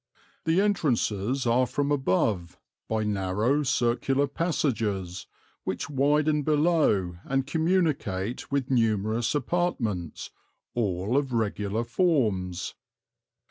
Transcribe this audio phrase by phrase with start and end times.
[0.45, 2.57] "The entrances are from above,
[2.89, 5.27] by narrow circular passages,
[5.63, 10.31] which widen below and communicate with numerous apartments,
[10.73, 12.73] all of regular forms."